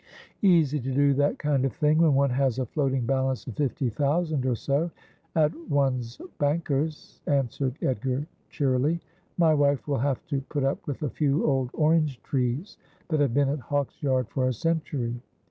'Easy 0.57 0.79
to 0.79 0.91
do 0.95 1.13
that 1.13 1.37
kind 1.37 1.63
of 1.63 1.73
thing 1.73 1.99
when 1.99 2.15
one 2.15 2.31
has 2.31 2.57
a 2.57 2.65
floating 2.65 3.05
balance 3.05 3.45
of 3.45 3.55
fifty 3.55 3.87
thousand 3.87 4.47
or 4.47 4.55
so 4.55 4.89
at 5.35 5.51
one's 5.69 6.19
bankers,' 6.39 7.21
answered 7.27 7.75
Edgar 7.83 8.25
cheerily.' 8.49 8.99
My 9.37 9.53
wife 9.53 9.87
will 9.87 9.99
have 9.99 10.25
to 10.25 10.41
put 10.49 10.63
up 10.63 10.87
with 10.87 11.03
a 11.03 11.09
few 11.11 11.45
old 11.45 11.69
orange 11.73 12.19
trees 12.23 12.77
that 13.09 13.19
have 13.19 13.35
been 13.35 13.49
at 13.49 13.59
Hawksyard 13.59 14.27
for 14.29 14.47
a 14.47 14.53
century.' 14.53 15.21